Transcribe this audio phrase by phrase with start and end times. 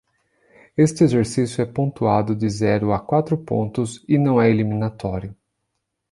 [0.75, 5.35] Este exercício é pontuado de zero a quatro pontos e não é eliminatório.